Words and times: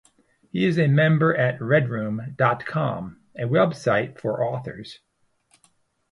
He 0.51 0.65
is 0.65 0.79
a 0.79 0.87
member 0.87 1.35
at 1.37 1.59
RedRoom 1.59 2.35
dot 2.35 2.65
com, 2.65 3.21
a 3.37 3.47
web-site 3.47 4.19
for 4.19 4.43
authors. 4.43 4.97